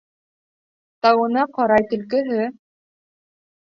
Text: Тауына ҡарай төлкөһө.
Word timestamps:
Тауына 1.07 1.45
ҡарай 1.59 1.87
төлкөһө. 1.95 2.43